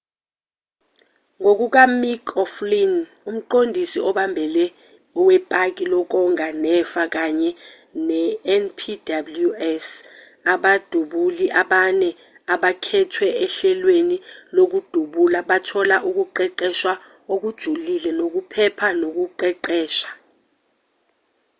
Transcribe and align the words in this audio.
ngokukamick 1.41 2.25
o'flynn 2.43 2.93
umqondisi 3.29 3.99
obambele 4.09 4.65
wepaki 5.25 5.83
lokonga 5.93 6.47
nefa 6.63 7.03
kanye 7.15 7.49
nenpws 8.07 9.85
abadubuli 10.53 11.45
abane 11.61 12.09
abakhethwe 12.53 13.27
ohlelweni 13.43 14.17
lokudubula 14.55 15.39
bathola 15.49 15.95
ukuqeqeshwa 16.09 16.93
okujulile 17.33 18.09
kokuphepha 18.19 18.87
nokuqeqesha 19.01 20.09